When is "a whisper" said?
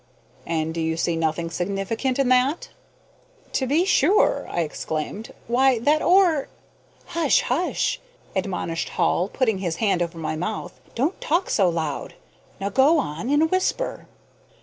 13.43-14.07